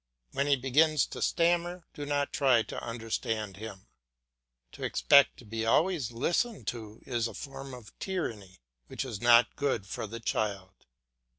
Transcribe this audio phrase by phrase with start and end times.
[0.31, 3.85] When he begins to stammer, do not try to understand him.
[4.71, 9.55] To expect to be always listened to is a form of tyranny which is not
[9.55, 10.87] good for the child.